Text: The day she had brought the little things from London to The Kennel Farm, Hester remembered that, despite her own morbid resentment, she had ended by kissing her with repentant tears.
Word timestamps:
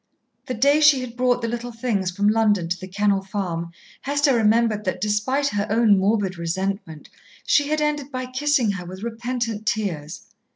The 0.47 0.55
day 0.55 0.79
she 0.81 0.99
had 1.01 1.15
brought 1.15 1.43
the 1.43 1.47
little 1.47 1.71
things 1.71 2.09
from 2.09 2.27
London 2.27 2.67
to 2.67 2.79
The 2.79 2.87
Kennel 2.87 3.21
Farm, 3.21 3.71
Hester 4.01 4.33
remembered 4.35 4.83
that, 4.85 4.99
despite 4.99 5.49
her 5.49 5.67
own 5.69 5.95
morbid 5.99 6.39
resentment, 6.39 7.07
she 7.45 7.67
had 7.67 7.81
ended 7.81 8.11
by 8.11 8.25
kissing 8.25 8.71
her 8.71 8.85
with 8.87 9.03
repentant 9.03 9.67
tears. 9.67 10.23